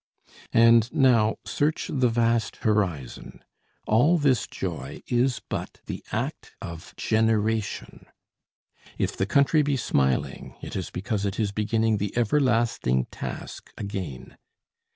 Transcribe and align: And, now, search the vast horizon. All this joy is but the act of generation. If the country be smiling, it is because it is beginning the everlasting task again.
And, 0.55 0.91
now, 0.91 1.35
search 1.45 1.91
the 1.93 2.09
vast 2.09 2.55
horizon. 2.65 3.43
All 3.85 4.17
this 4.17 4.47
joy 4.47 5.03
is 5.05 5.39
but 5.47 5.79
the 5.85 6.03
act 6.11 6.55
of 6.59 6.95
generation. 6.97 8.07
If 8.97 9.15
the 9.15 9.27
country 9.27 9.61
be 9.61 9.77
smiling, 9.77 10.55
it 10.59 10.75
is 10.75 10.89
because 10.89 11.23
it 11.23 11.39
is 11.39 11.51
beginning 11.51 11.97
the 11.97 12.17
everlasting 12.17 13.05
task 13.11 13.71
again. 13.77 14.37